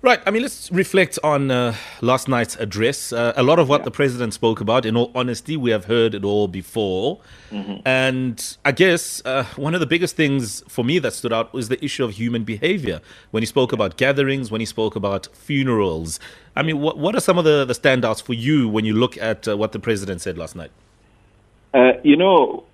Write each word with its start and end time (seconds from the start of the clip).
Right. 0.00 0.20
I 0.26 0.30
mean, 0.30 0.42
let's 0.42 0.70
reflect 0.70 1.18
on 1.24 1.50
uh, 1.50 1.74
last 2.00 2.28
night's 2.28 2.54
address. 2.56 3.12
Uh, 3.12 3.32
a 3.36 3.42
lot 3.42 3.58
of 3.58 3.68
what 3.68 3.80
yeah. 3.80 3.86
the 3.86 3.90
president 3.90 4.32
spoke 4.32 4.60
about, 4.60 4.86
in 4.86 4.96
all 4.96 5.10
honesty, 5.12 5.56
we 5.56 5.72
have 5.72 5.86
heard 5.86 6.14
it 6.14 6.24
all 6.24 6.46
before. 6.46 7.18
Mm-hmm. 7.50 7.80
And 7.84 8.56
I 8.64 8.70
guess 8.70 9.20
uh, 9.24 9.42
one 9.56 9.74
of 9.74 9.80
the 9.80 9.86
biggest 9.86 10.14
things 10.14 10.62
for 10.68 10.84
me 10.84 11.00
that 11.00 11.14
stood 11.14 11.32
out 11.32 11.52
was 11.52 11.68
the 11.68 11.84
issue 11.84 12.04
of 12.04 12.12
human 12.12 12.44
behavior. 12.44 13.00
When 13.32 13.42
he 13.42 13.46
spoke 13.46 13.72
about 13.72 13.96
gatherings, 13.96 14.52
when 14.52 14.60
he 14.60 14.66
spoke 14.66 14.94
about 14.94 15.26
funerals. 15.34 16.20
I 16.54 16.62
mean, 16.62 16.80
what, 16.80 16.96
what 16.96 17.16
are 17.16 17.20
some 17.20 17.36
of 17.36 17.44
the, 17.44 17.64
the 17.64 17.74
standouts 17.74 18.22
for 18.22 18.34
you 18.34 18.68
when 18.68 18.84
you 18.84 18.94
look 18.94 19.18
at 19.18 19.48
uh, 19.48 19.56
what 19.56 19.72
the 19.72 19.80
president 19.80 20.20
said 20.20 20.38
last 20.38 20.54
night? 20.54 20.70
Uh, 21.74 21.94
you 22.04 22.16
know, 22.16 22.64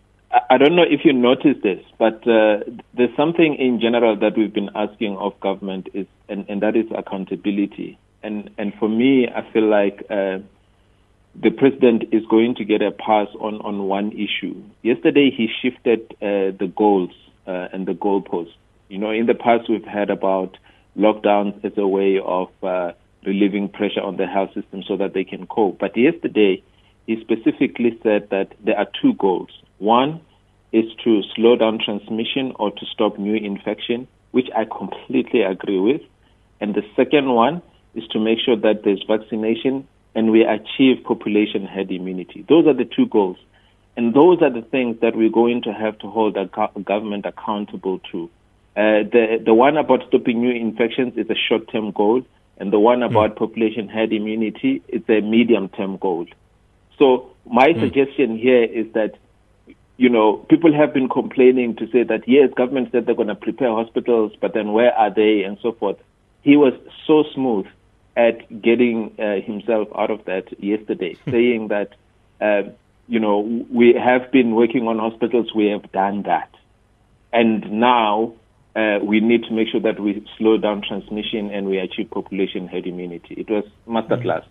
I 0.50 0.58
don't 0.58 0.74
know 0.74 0.82
if 0.82 1.04
you 1.04 1.12
noticed 1.12 1.62
this, 1.62 1.80
but 1.96 2.26
uh, 2.26 2.58
there's 2.92 3.14
something 3.16 3.54
in 3.54 3.80
general 3.80 4.16
that 4.16 4.36
we've 4.36 4.52
been 4.52 4.70
asking 4.74 5.16
of 5.16 5.38
government 5.38 5.88
is, 5.94 6.06
and, 6.28 6.44
and 6.48 6.60
that 6.60 6.74
is 6.74 6.86
accountability. 6.96 7.98
And 8.22 8.50
and 8.58 8.72
for 8.74 8.88
me, 8.88 9.28
I 9.28 9.48
feel 9.52 9.68
like 9.68 10.04
uh, 10.10 10.38
the 11.40 11.50
president 11.56 12.04
is 12.10 12.24
going 12.26 12.56
to 12.56 12.64
get 12.64 12.82
a 12.82 12.90
pass 12.90 13.28
on 13.38 13.60
on 13.60 13.84
one 13.84 14.10
issue. 14.10 14.60
Yesterday, 14.82 15.30
he 15.30 15.48
shifted 15.62 16.00
uh, 16.20 16.50
the 16.58 16.72
goals 16.74 17.10
uh, 17.46 17.68
and 17.72 17.86
the 17.86 17.92
goalposts. 17.92 18.54
You 18.88 18.98
know, 18.98 19.10
in 19.10 19.26
the 19.26 19.34
past, 19.34 19.70
we've 19.70 19.84
heard 19.84 20.10
about 20.10 20.56
lockdowns 20.96 21.64
as 21.64 21.72
a 21.76 21.86
way 21.86 22.18
of 22.18 22.48
uh, 22.62 22.92
relieving 23.24 23.68
pressure 23.68 24.00
on 24.00 24.16
the 24.16 24.26
health 24.26 24.52
system 24.54 24.82
so 24.82 24.96
that 24.96 25.14
they 25.14 25.24
can 25.24 25.46
cope. 25.46 25.78
But 25.78 25.96
yesterday, 25.96 26.62
he 27.06 27.20
specifically 27.20 28.00
said 28.02 28.30
that 28.30 28.48
there 28.64 28.76
are 28.76 28.88
two 29.00 29.14
goals 29.14 29.50
one 29.78 30.20
is 30.72 30.84
to 31.04 31.22
slow 31.34 31.56
down 31.56 31.78
transmission 31.84 32.52
or 32.56 32.70
to 32.70 32.86
stop 32.92 33.18
new 33.18 33.36
infection, 33.36 34.08
which 34.32 34.48
I 34.56 34.64
completely 34.64 35.42
agree 35.42 35.78
with. 35.78 36.02
And 36.60 36.74
the 36.74 36.82
second 36.96 37.30
one 37.30 37.62
is 37.94 38.06
to 38.08 38.18
make 38.18 38.38
sure 38.44 38.56
that 38.56 38.82
there's 38.84 39.02
vaccination 39.06 39.86
and 40.14 40.30
we 40.30 40.44
achieve 40.44 41.04
population 41.04 41.64
herd 41.66 41.90
immunity. 41.90 42.44
Those 42.48 42.66
are 42.66 42.74
the 42.74 42.84
two 42.84 43.06
goals. 43.06 43.36
And 43.96 44.14
those 44.14 44.42
are 44.42 44.50
the 44.50 44.62
things 44.62 45.00
that 45.00 45.14
we're 45.14 45.30
going 45.30 45.62
to 45.62 45.72
have 45.72 45.98
to 46.00 46.10
hold 46.10 46.34
the 46.34 46.44
government 46.84 47.26
accountable 47.26 48.00
to. 48.10 48.30
Uh, 48.76 49.06
the, 49.06 49.40
the 49.44 49.54
one 49.54 49.76
about 49.76 50.00
stopping 50.08 50.40
new 50.40 50.50
infections 50.50 51.16
is 51.16 51.30
a 51.30 51.36
short 51.48 51.70
term 51.70 51.92
goal, 51.92 52.22
and 52.58 52.72
the 52.72 52.80
one 52.80 53.04
about 53.04 53.34
mm. 53.34 53.36
population 53.36 53.88
herd 53.88 54.12
immunity 54.12 54.82
is 54.88 55.02
a 55.08 55.20
medium 55.20 55.68
term 55.68 55.96
goal. 55.96 56.26
So, 56.98 57.30
my 57.46 57.68
mm. 57.68 57.80
suggestion 57.80 58.36
here 58.36 58.64
is 58.64 58.92
that 58.94 59.14
you 59.96 60.08
know, 60.08 60.38
people 60.48 60.72
have 60.74 60.92
been 60.92 61.08
complaining 61.08 61.76
to 61.76 61.86
say 61.90 62.02
that, 62.02 62.26
yes, 62.26 62.50
government 62.56 62.88
said 62.90 63.06
they're 63.06 63.14
going 63.14 63.28
to 63.28 63.34
prepare 63.34 63.70
hospitals, 63.70 64.32
but 64.40 64.52
then 64.52 64.72
where 64.72 64.92
are 64.92 65.12
they 65.14 65.42
and 65.42 65.58
so 65.62 65.72
forth. 65.72 65.96
He 66.42 66.56
was 66.56 66.74
so 67.06 67.24
smooth 67.34 67.66
at 68.16 68.60
getting 68.60 69.14
uh, 69.18 69.40
himself 69.40 69.88
out 69.96 70.10
of 70.10 70.24
that 70.26 70.62
yesterday, 70.62 71.16
saying 71.30 71.68
that, 71.68 71.94
uh, 72.40 72.70
you 73.08 73.20
know, 73.20 73.38
we 73.70 73.94
have 73.94 74.30
been 74.32 74.54
working 74.54 74.88
on 74.88 74.98
hospitals, 74.98 75.54
we 75.54 75.66
have 75.66 75.90
done 75.92 76.22
that. 76.22 76.50
And 77.32 77.80
now 77.80 78.34
uh, 78.76 78.98
we 79.02 79.20
need 79.20 79.44
to 79.44 79.52
make 79.52 79.68
sure 79.68 79.80
that 79.80 80.00
we 80.00 80.24
slow 80.38 80.58
down 80.58 80.82
transmission 80.86 81.50
and 81.50 81.66
we 81.66 81.78
achieve 81.78 82.10
population 82.10 82.68
herd 82.68 82.86
immunity. 82.86 83.34
It 83.34 83.48
was 83.48 83.64
masterclass. 83.88 84.44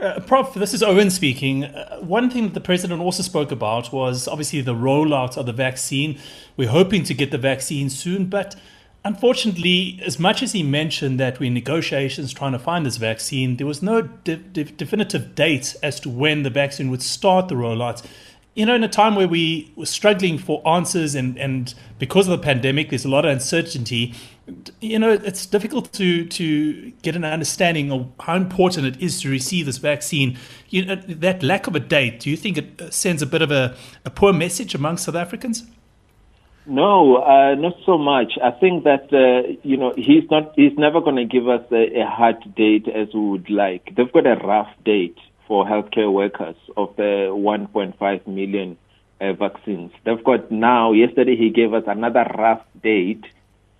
Uh, 0.00 0.20
Prof, 0.20 0.54
this 0.54 0.74
is 0.74 0.82
Owen 0.82 1.10
speaking. 1.10 1.64
Uh, 1.64 1.98
one 1.98 2.30
thing 2.30 2.44
that 2.44 2.54
the 2.54 2.60
president 2.60 3.02
also 3.02 3.24
spoke 3.24 3.50
about 3.50 3.92
was 3.92 4.28
obviously 4.28 4.60
the 4.60 4.74
rollout 4.74 5.36
of 5.36 5.46
the 5.46 5.52
vaccine. 5.52 6.16
We're 6.56 6.68
hoping 6.68 7.02
to 7.04 7.14
get 7.14 7.32
the 7.32 7.38
vaccine 7.38 7.90
soon, 7.90 8.26
but 8.26 8.54
unfortunately, 9.04 10.00
as 10.06 10.16
much 10.20 10.40
as 10.40 10.52
he 10.52 10.62
mentioned 10.62 11.18
that 11.18 11.40
we're 11.40 11.46
in 11.46 11.54
negotiations 11.54 12.32
trying 12.32 12.52
to 12.52 12.60
find 12.60 12.86
this 12.86 12.96
vaccine, 12.96 13.56
there 13.56 13.66
was 13.66 13.82
no 13.82 14.02
de- 14.02 14.36
de- 14.36 14.64
definitive 14.64 15.34
date 15.34 15.74
as 15.82 15.98
to 16.00 16.08
when 16.08 16.44
the 16.44 16.50
vaccine 16.50 16.90
would 16.90 17.02
start 17.02 17.48
the 17.48 17.56
rollout 17.56 18.06
you 18.58 18.66
know, 18.66 18.74
in 18.74 18.82
a 18.82 18.88
time 18.88 19.14
where 19.14 19.28
we 19.28 19.72
were 19.76 19.86
struggling 19.86 20.36
for 20.36 20.66
answers 20.66 21.14
and, 21.14 21.38
and 21.38 21.74
because 22.00 22.26
of 22.26 22.32
the 22.32 22.44
pandemic, 22.44 22.90
there's 22.90 23.04
a 23.04 23.08
lot 23.08 23.24
of 23.24 23.30
uncertainty. 23.30 24.12
You 24.80 24.98
know, 24.98 25.12
it's 25.12 25.46
difficult 25.46 25.92
to 25.92 26.24
to 26.24 26.90
get 27.02 27.14
an 27.14 27.24
understanding 27.24 27.92
of 27.92 28.10
how 28.18 28.34
important 28.34 28.84
it 28.84 29.00
is 29.00 29.20
to 29.20 29.30
receive 29.30 29.66
this 29.66 29.78
vaccine. 29.78 30.36
You 30.70 30.86
know, 30.86 30.96
that 30.96 31.44
lack 31.44 31.68
of 31.68 31.76
a 31.76 31.80
date, 31.80 32.18
do 32.18 32.30
you 32.30 32.36
think 32.36 32.58
it 32.58 32.92
sends 32.92 33.22
a 33.22 33.26
bit 33.26 33.42
of 33.42 33.52
a, 33.52 33.76
a 34.04 34.10
poor 34.10 34.32
message 34.32 34.74
among 34.74 34.96
South 34.96 35.14
Africans? 35.14 35.64
No, 36.66 37.18
uh, 37.18 37.54
not 37.54 37.74
so 37.86 37.96
much. 37.96 38.32
I 38.42 38.50
think 38.50 38.82
that 38.82 39.04
uh, 39.12 39.56
you 39.62 39.76
know 39.76 39.94
he's 39.96 40.28
not. 40.32 40.52
He's 40.56 40.76
never 40.76 41.00
going 41.00 41.14
to 41.14 41.26
give 41.26 41.48
us 41.48 41.64
a, 41.70 42.00
a 42.00 42.06
hard 42.06 42.56
date 42.56 42.88
as 42.88 43.14
we 43.14 43.20
would 43.20 43.50
like. 43.50 43.94
They've 43.94 44.12
got 44.12 44.26
a 44.26 44.34
rough 44.34 44.74
date 44.84 45.18
for 45.48 45.64
healthcare 45.64 46.12
workers 46.12 46.54
of 46.76 46.94
the 46.96 47.30
1.5 47.32 48.26
million 48.26 48.76
uh, 49.20 49.32
vaccines. 49.32 49.90
They've 50.04 50.22
got 50.22 50.52
now, 50.52 50.92
yesterday 50.92 51.36
he 51.36 51.50
gave 51.50 51.74
us 51.74 51.84
another 51.86 52.24
rough 52.38 52.62
date, 52.82 53.24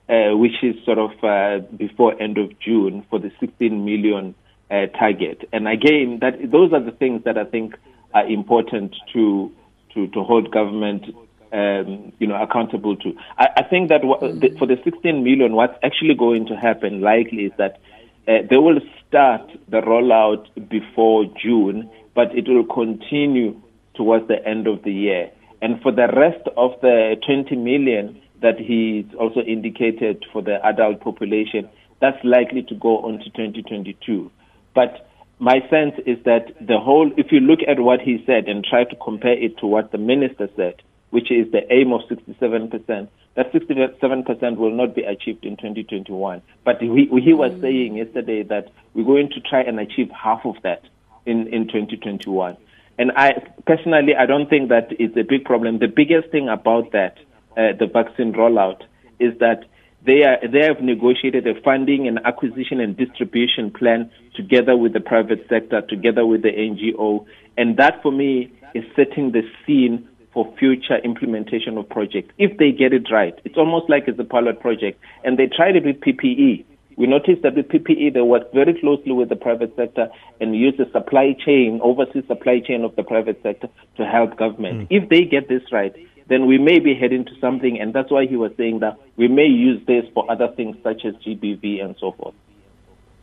uh, 0.09 0.37
which 0.37 0.65
is 0.65 0.75
sort 0.84 0.99
of 0.99 1.12
uh, 1.23 1.65
before 1.77 2.21
end 2.21 2.39
of 2.39 2.59
June 2.59 3.05
for 3.11 3.19
the 3.19 3.31
16 3.39 3.84
million 3.84 4.34
uh, 4.71 4.87
target. 4.99 5.49
And 5.53 5.69
again, 5.69 6.19
that 6.23 6.51
those 6.51 6.73
are 6.73 6.83
the 6.83 6.91
things 6.91 7.25
that 7.25 7.37
I 7.39 7.45
think 7.45 7.77
are 8.15 8.27
important 8.27 8.97
to 9.12 9.53
to, 9.95 10.06
to 10.09 10.23
hold 10.23 10.50
government 10.50 11.05
um, 11.53 12.12
you 12.19 12.27
know, 12.27 12.41
accountable 12.41 12.97
to. 12.97 13.17
I, 13.39 13.49
I 13.59 13.62
think 13.62 13.89
that 13.89 14.03
w- 14.03 14.39
the, 14.39 14.56
for 14.59 14.67
the 14.67 14.79
16 14.85 15.25
million, 15.25 15.53
what's 15.55 15.79
actually 15.83 16.15
going 16.15 16.47
to 16.47 16.56
happen 16.56 17.00
likely 17.00 17.45
is 17.45 17.53
that 17.59 17.81
uh, 18.28 18.43
they 18.50 18.59
will 18.59 18.81
start 19.06 19.50
the 19.69 19.81
rollout 19.81 20.47
before 20.69 21.25
June, 21.43 21.91
but 22.15 22.28
it 22.37 22.47
will 22.47 22.65
continue 22.65 23.59
towards 23.94 24.28
the 24.28 24.47
end 24.47 24.66
of 24.66 24.83
the 24.83 24.93
year. 24.93 25.31
And 25.62 25.81
for 25.81 25.91
the 25.91 26.09
rest 26.15 26.47
of 26.56 26.72
the 26.83 27.17
20 27.27 27.56
million 27.56 28.21
that 28.43 28.59
he's 28.59 29.06
also 29.19 29.41
indicated 29.41 30.25
for 30.33 30.43
the 30.43 30.65
adult 30.65 31.00
population, 31.00 31.69
that's 32.00 32.22
likely 32.22 32.62
to 32.65 32.75
go 32.75 32.99
on 32.99 33.19
to 33.19 33.25
2022. 33.25 34.31
But 34.75 35.09
my 35.38 35.61
sense 35.71 35.94
is 36.06 36.19
that 36.25 36.53
the 36.61 36.78
whole, 36.78 37.11
if 37.17 37.33
you 37.33 37.41
look 37.41 37.61
at 37.67 37.81
what 37.81 38.00
he 38.00 38.22
said 38.27 38.47
and 38.47 38.65
try 38.65 38.84
to 38.84 38.97
compare 38.97 39.43
it 39.43 39.59
to 39.59 39.67
what 39.67 39.91
the 39.91 39.99
minister 39.99 40.49
said, 40.55 40.75
which 41.11 41.31
is 41.31 41.50
the 41.50 41.62
aim 41.72 41.93
of 41.93 42.03
67%, 42.03 43.09
that 43.38 43.53
67% 43.53 44.56
will 44.56 44.72
not 44.75 44.97
be 44.97 45.03
achieved 45.04 45.44
in 45.44 45.56
2021. 45.56 46.43
But 46.65 46.82
he, 46.82 47.06
he 47.22 47.32
was 47.32 47.53
mm. 47.53 47.60
saying 47.60 47.97
yesterday 47.97 48.43
that 48.43 48.72
we're 48.94 49.04
going 49.04 49.28
to 49.28 49.41
try 49.41 49.60
and 49.60 49.78
achieve 49.78 50.10
half 50.10 50.44
of 50.44 50.56
that 50.65 50.82
in, 51.25 51.47
in 51.47 51.69
2021. 51.69 52.56
And 52.99 53.12
I 53.15 53.34
personally, 53.65 54.16
I 54.19 54.26
don't 54.26 54.50
think 54.50 54.71
that 54.71 54.88
it's 54.99 55.16
a 55.16 55.22
big 55.22 55.44
problem. 55.44 55.78
The 55.78 55.87
biggest 55.87 56.31
thing 56.31 56.49
about 56.49 56.91
that, 56.91 57.19
uh, 57.56 57.78
the 57.78 57.87
vaccine 57.87 58.32
rollout, 58.32 58.82
is 59.21 59.38
that 59.38 59.66
they 60.05 60.25
are 60.25 60.38
they 60.43 60.65
have 60.65 60.81
negotiated 60.81 61.47
a 61.47 61.60
funding 61.60 62.09
and 62.09 62.19
acquisition 62.25 62.81
and 62.81 62.97
distribution 62.97 63.70
plan 63.70 64.10
together 64.34 64.76
with 64.76 64.94
the 64.94 65.00
private 65.00 65.47
sector, 65.49 65.81
together 65.82 66.26
with 66.26 66.43
the 66.43 66.50
NGO, 66.50 67.25
and 67.56 67.76
that 67.76 68.03
for 68.03 68.10
me 68.10 68.53
is 68.75 68.84
setting 68.97 69.31
the 69.31 69.43
scene 69.65 70.09
for 70.38 70.54
future 70.56 70.99
implementation 70.99 71.76
of 71.76 71.88
projects. 71.88 72.32
If 72.38 72.59
they 72.59 72.71
get 72.71 72.93
it 72.93 73.10
right, 73.10 73.34
it's 73.44 73.56
almost 73.56 73.91
like 73.91 74.04
it's 74.06 74.21
a 74.21 74.25
pilot 74.25 74.60
project. 74.60 75.00
And 75.25 75.37
they 75.37 75.49
tried 75.49 75.75
it 75.75 75.84
with 75.84 75.97
PPE. 75.99 76.65
We 76.97 77.09
noticed 77.09 77.43
that 77.43 77.56
with 77.56 77.66
PPE, 77.66 78.15
they 78.15 78.21
worked 78.21 78.54
very 78.54 78.78
closely 78.78 79.10
with 79.10 79.31
the 79.31 79.34
private 79.34 79.75
sector 79.75 80.09
and 80.41 80.54
used 80.54 80.78
the 80.78 80.88
supply 80.93 81.34
chain, 81.44 81.81
overseas 81.82 82.22
supply 82.28 82.60
chain 82.60 82.84
of 82.84 82.94
the 82.94 83.03
private 83.03 83.43
sector 83.43 83.69
to 83.97 84.06
help 84.06 84.37
government. 84.38 84.82
Mm. 84.82 85.03
If 85.03 85.09
they 85.09 85.25
get 85.25 85.49
this 85.49 85.62
right, 85.72 85.93
then 86.28 86.47
we 86.47 86.56
may 86.56 86.78
be 86.78 86.94
heading 86.94 87.25
to 87.25 87.32
something. 87.41 87.81
And 87.81 87.93
that's 87.93 88.12
why 88.12 88.26
he 88.26 88.37
was 88.37 88.53
saying 88.56 88.78
that 88.78 88.97
we 89.16 89.26
may 89.26 89.47
use 89.47 89.84
this 89.88 90.05
for 90.15 90.31
other 90.31 90.47
things 90.55 90.76
such 90.84 91.05
as 91.05 91.15
GBV 91.15 91.84
and 91.84 91.97
so 91.99 92.12
forth. 92.12 92.34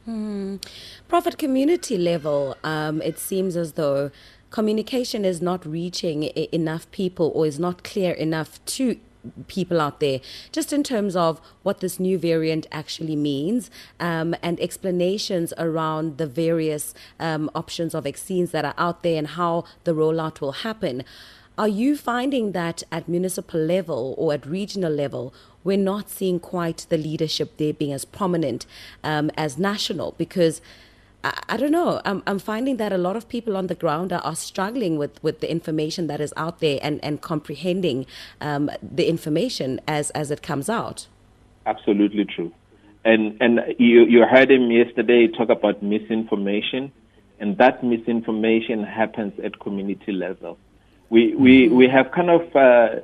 Hmm. 0.03 0.57
Prophet 1.07 1.37
community 1.37 1.97
level, 1.97 2.57
um, 2.63 3.01
it 3.01 3.17
seems 3.17 3.55
as 3.55 3.73
though 3.73 4.11
communication 4.55 5.25
is 5.25 5.41
not 5.41 5.65
reaching 5.65 6.23
enough 6.59 6.89
people 6.91 7.29
or 7.35 7.45
is 7.45 7.59
not 7.59 7.83
clear 7.83 8.13
enough 8.13 8.63
to 8.65 8.97
people 9.47 9.81
out 9.81 9.99
there, 9.99 10.21
just 10.53 10.71
in 10.71 10.81
terms 10.81 11.13
of 11.13 11.41
what 11.63 11.81
this 11.81 11.99
new 11.99 12.17
variant 12.17 12.65
actually 12.71 13.17
means 13.17 13.69
um, 13.99 14.33
and 14.41 14.57
explanations 14.61 15.51
around 15.57 16.17
the 16.17 16.25
various 16.25 16.93
um, 17.19 17.51
options 17.53 17.93
of 17.93 18.05
vaccines 18.05 18.51
that 18.51 18.63
are 18.63 18.75
out 18.77 19.03
there 19.03 19.17
and 19.17 19.27
how 19.39 19.65
the 19.83 19.93
rollout 19.93 20.39
will 20.39 20.53
happen. 20.53 21.03
Are 21.57 21.67
you 21.67 21.97
finding 21.97 22.53
that 22.53 22.81
at 22.93 23.09
municipal 23.09 23.59
level 23.59 24.15
or 24.17 24.31
at 24.35 24.45
regional 24.45 24.93
level, 24.93 25.33
we're 25.65 25.85
not 25.93 26.09
seeing 26.09 26.39
quite 26.39 26.85
the 26.87 26.97
leadership 26.97 27.57
there 27.57 27.73
being 27.73 27.91
as 27.91 28.05
prominent 28.05 28.65
um, 29.03 29.31
as 29.35 29.57
national? 29.57 30.15
Because 30.17 30.61
I, 31.25 31.43
I 31.49 31.57
don't 31.57 31.71
know. 31.71 32.01
I'm, 32.05 32.23
I'm 32.27 32.39
finding 32.39 32.77
that 32.77 32.91
a 32.93 32.97
lot 32.97 33.15
of 33.15 33.27
people 33.27 33.57
on 33.57 33.67
the 33.67 33.75
ground 33.75 34.13
are, 34.13 34.21
are 34.21 34.35
struggling 34.35 34.97
with, 34.97 35.21
with 35.23 35.39
the 35.39 35.49
information 35.49 36.07
that 36.07 36.21
is 36.21 36.33
out 36.37 36.59
there 36.59 36.79
and, 36.81 37.03
and 37.03 37.21
comprehending 37.21 38.05
um, 38.39 38.69
the 38.81 39.07
information 39.15 39.81
as, 39.87 40.11
as 40.11 40.31
it 40.31 40.41
comes 40.41 40.69
out. 40.69 41.07
Absolutely 41.65 42.25
true. 42.25 42.51
and 43.05 43.37
and 43.39 43.59
you 43.77 44.03
you 44.05 44.25
heard 44.25 44.49
him 44.51 44.71
yesterday 44.71 45.27
talk 45.27 45.49
about 45.49 45.81
misinformation, 45.81 46.91
and 47.39 47.57
that 47.59 47.83
misinformation 47.83 48.83
happens 48.83 49.33
at 49.43 49.59
community 49.59 50.11
level. 50.11 50.57
We 51.09 51.35
we 51.35 51.69
we 51.69 51.87
have 51.87 52.11
kind 52.11 52.31
of 52.31 52.55
uh, 52.55 53.01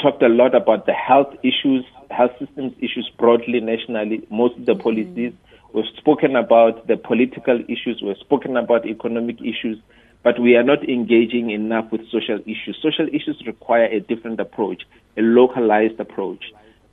talked 0.00 0.22
a 0.22 0.28
lot 0.28 0.54
about 0.54 0.86
the 0.86 0.94
health 0.94 1.34
issues, 1.42 1.84
health 2.10 2.32
systems 2.38 2.72
issues 2.80 3.10
broadly 3.18 3.60
nationally. 3.60 4.26
Most 4.30 4.56
of 4.58 4.64
the 4.64 4.74
policies 4.74 5.34
we've 5.74 5.84
spoken 5.98 6.36
about 6.36 6.86
the 6.86 6.96
political 6.96 7.60
issues, 7.68 8.00
we've 8.02 8.16
spoken 8.18 8.56
about 8.56 8.86
economic 8.86 9.40
issues, 9.40 9.78
but 10.22 10.40
we 10.40 10.56
are 10.56 10.62
not 10.62 10.88
engaging 10.88 11.50
enough 11.50 11.90
with 11.92 12.00
social 12.10 12.38
issues. 12.46 12.78
Social 12.80 13.08
issues 13.08 13.42
require 13.46 13.86
a 13.86 14.00
different 14.00 14.40
approach, 14.40 14.84
a 15.18 15.20
localized 15.20 16.00
approach. 16.00 16.44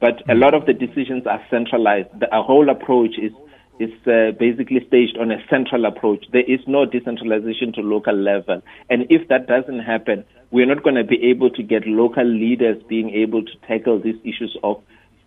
But 0.02 0.28
a 0.30 0.34
lot 0.34 0.56
of 0.56 0.66
the 0.66 0.74
decisions 0.74 1.28
are 1.28 1.42
centralized. 1.50 2.10
The 2.20 2.28
whole 2.32 2.70
approach 2.70 3.18
is 3.22 3.32
is 3.80 3.92
uh, 4.06 4.32
basically 4.38 4.86
staged 4.88 5.18
on 5.18 5.32
a 5.32 5.38
central 5.50 5.86
approach. 5.86 6.26
There 6.32 6.44
is 6.44 6.60
no 6.68 6.86
decentralization 6.86 7.74
to 7.74 7.82
local 7.82 8.14
level. 8.14 8.62
And 8.92 9.08
if 9.10 9.28
that 9.30 9.48
doesn't 9.48 9.80
happen, 9.80 10.24
we're 10.52 10.68
not 10.68 10.84
going 10.84 10.98
to 10.98 11.04
be 11.04 11.24
able 11.32 11.50
to 11.52 11.64
get 11.64 11.88
local 11.88 12.24
leaders 12.24 12.84
being 12.88 13.10
able 13.10 13.44
to 13.44 13.52
tackle 13.68 14.00
these 14.00 14.20
issues 14.24 14.56
of 14.64 14.84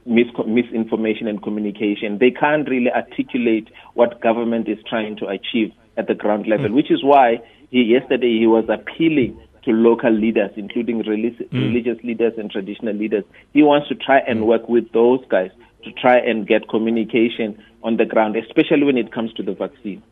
mis- 0.07 0.27
misinformation 0.47 1.27
and 1.27 1.43
communication. 1.43 2.19
They 2.19 2.31
can't 2.31 2.69
really 2.69 2.91
articulate 2.91 3.69
what 3.95 4.21
government 4.21 4.69
is 4.69 4.79
trying 4.89 5.17
to 5.17 5.27
achieve 5.27 5.73
at 5.97 6.07
the 6.07 6.15
ground 6.15 6.47
level, 6.47 6.69
mm. 6.69 6.75
which 6.75 6.91
is 6.91 7.03
why 7.03 7.41
he, 7.71 7.83
yesterday 7.83 8.39
he 8.39 8.47
was 8.47 8.65
appealing 8.69 9.41
to 9.65 9.71
local 9.71 10.13
leaders, 10.13 10.51
including 10.57 11.03
mm. 11.03 11.53
religious 11.53 12.03
leaders 12.05 12.35
and 12.37 12.51
traditional 12.51 12.95
leaders. 12.95 13.25
He 13.53 13.63
wants 13.63 13.89
to 13.89 13.95
try 13.95 14.19
and 14.19 14.41
mm. 14.41 14.47
work 14.47 14.69
with 14.69 14.91
those 14.93 15.21
guys 15.29 15.51
to 15.85 15.93
try 15.93 16.17
and 16.17 16.47
get 16.47 16.69
communication 16.69 17.63
on 17.83 17.97
the 17.97 18.05
ground, 18.05 18.37
especially 18.37 18.85
when 18.85 18.97
it 18.97 19.13
comes 19.13 19.33
to 19.35 19.43
the 19.43 19.53
vaccine. 19.55 20.03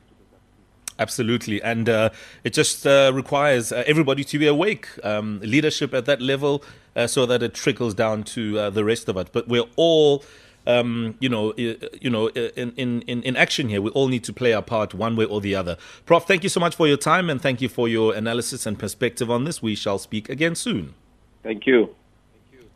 Absolutely. 0.98 1.62
And 1.62 1.88
uh, 1.88 2.10
it 2.44 2.52
just 2.52 2.86
uh, 2.86 3.10
requires 3.14 3.72
uh, 3.72 3.82
everybody 3.86 4.24
to 4.24 4.38
be 4.38 4.46
awake, 4.46 4.88
um, 5.02 5.40
leadership 5.42 5.94
at 5.94 6.04
that 6.06 6.20
level, 6.20 6.62
uh, 6.94 7.06
so 7.06 7.26
that 7.26 7.42
it 7.42 7.54
trickles 7.54 7.94
down 7.94 8.22
to 8.24 8.58
uh, 8.58 8.70
the 8.70 8.84
rest 8.84 9.08
of 9.08 9.16
it. 9.16 9.30
But 9.32 9.48
we're 9.48 9.64
all 9.76 10.24
um, 10.66 11.16
you 11.18 11.28
know, 11.28 11.52
you 11.56 12.10
know, 12.10 12.28
in, 12.28 12.70
in, 12.76 13.02
in 13.02 13.36
action 13.36 13.68
here. 13.68 13.82
We 13.82 13.90
all 13.90 14.08
need 14.08 14.24
to 14.24 14.32
play 14.32 14.52
our 14.52 14.62
part 14.62 14.94
one 14.94 15.16
way 15.16 15.24
or 15.24 15.40
the 15.40 15.54
other. 15.54 15.76
Prof, 16.06 16.24
thank 16.24 16.44
you 16.44 16.48
so 16.48 16.60
much 16.60 16.76
for 16.76 16.86
your 16.86 16.96
time 16.96 17.28
and 17.28 17.40
thank 17.40 17.60
you 17.60 17.68
for 17.68 17.88
your 17.88 18.14
analysis 18.14 18.64
and 18.64 18.78
perspective 18.78 19.30
on 19.30 19.42
this. 19.42 19.60
We 19.60 19.74
shall 19.74 19.98
speak 19.98 20.28
again 20.28 20.54
soon. 20.54 20.94
Thank 21.42 21.66
you. 21.66 21.94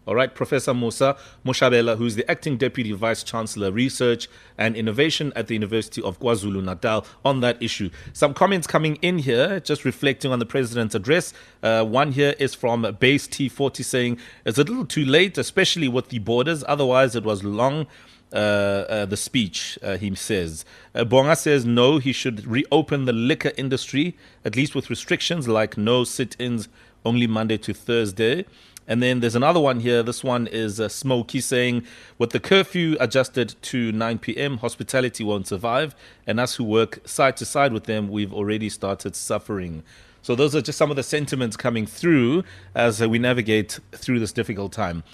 All 0.07 0.15
right, 0.15 0.33
Professor 0.33 0.73
Mosa 0.73 1.19
Moshabela, 1.45 1.99
who's 1.99 2.15
the 2.15 2.31
acting 2.31 2.57
deputy 2.57 2.93
vice 2.93 3.25
chancellor, 3.25 3.73
research 3.73 4.29
and 4.57 4.77
innovation 4.77 5.33
at 5.35 5.49
the 5.49 5.55
University 5.55 6.01
of 6.01 6.21
KwaZulu 6.21 6.63
Natal, 6.63 7.05
on 7.25 7.41
that 7.41 7.61
issue. 7.61 7.91
Some 8.13 8.33
comments 8.33 8.69
coming 8.69 8.97
in 9.03 9.19
here, 9.19 9.59
just 9.59 9.85
reflecting 9.85 10.31
on 10.31 10.39
the 10.39 10.47
president's 10.47 10.95
address. 10.95 11.33
Uh, 11.61 11.85
one 11.85 12.13
here 12.13 12.35
is 12.39 12.55
from 12.55 12.83
Base 13.01 13.27
T40 13.27 13.85
saying 13.85 14.19
it's 14.45 14.59
a 14.59 14.63
little 14.63 14.87
too 14.87 15.05
late, 15.05 15.37
especially 15.39 15.89
with 15.89 16.11
the 16.11 16.21
borders. 16.21 16.63
Otherwise, 16.69 17.17
it 17.17 17.25
was 17.25 17.43
long. 17.43 17.87
Uh, 18.33 18.85
uh, 18.89 19.07
the 19.07 19.17
speech, 19.17 19.79
uh, 19.85 19.97
he 19.97 20.13
says. 20.17 20.65
Uh, 20.97 21.05
Bonga 21.05 21.37
says 21.37 21.65
no, 21.65 21.99
he 21.99 22.13
should 22.13 22.45
reopen 22.45 23.05
the 23.05 23.13
liquor 23.13 23.53
industry, 23.57 24.17
at 24.45 24.57
least 24.57 24.75
with 24.75 24.91
restrictions 24.91 25.47
like 25.47 25.79
no 25.79 26.03
sit 26.03 26.35
ins 26.41 26.69
only 27.05 27.29
Monday 27.29 27.57
to 27.57 27.73
Thursday. 27.73 28.45
And 28.89 29.03
then 29.03 29.21
there's 29.21 29.35
another 29.35 29.61
one 29.61 29.81
here. 29.81 30.03
This 30.03 30.23
one 30.23 30.47
is 30.47 30.81
uh, 30.81 30.89
Smokey 30.89 31.41
saying, 31.41 31.85
with 32.19 32.31
the 32.31 32.41
curfew 32.41 32.97
adjusted 33.01 33.57
to 33.63 33.93
9 33.93 34.19
p.m., 34.19 34.59
hospitality 34.59 35.25
won't 35.25 35.49
survive. 35.49 35.95
And 36.27 36.39
us 36.39 36.55
who 36.57 36.65
work 36.65 37.01
side 37.07 37.37
to 37.39 37.45
side 37.45 37.73
with 37.73 37.85
them, 37.85 38.09
we've 38.09 38.33
already 38.33 38.69
started 38.69 39.17
suffering. 39.17 39.83
So 40.23 40.35
those 40.35 40.55
are 40.55 40.61
just 40.61 40.79
some 40.79 40.91
of 40.91 40.97
the 40.97 41.03
sentiments 41.03 41.57
coming 41.57 41.87
through 41.87 42.45
as 42.75 43.01
uh, 43.01 43.09
we 43.09 43.19
navigate 43.19 43.79
through 43.93 44.21
this 44.21 44.33
difficult 44.33 44.73
time. 44.73 45.05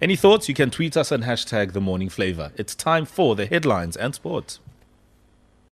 Any 0.00 0.16
thoughts? 0.16 0.48
You 0.48 0.54
can 0.54 0.70
tweet 0.70 0.96
us 0.96 1.12
and 1.12 1.24
hashtag 1.24 1.72
the 1.72 1.80
morning 1.80 2.08
flavor. 2.08 2.52
It's 2.56 2.74
time 2.74 3.04
for 3.04 3.36
the 3.36 3.46
headlines 3.46 3.96
and 3.96 4.14
sports. 4.14 4.58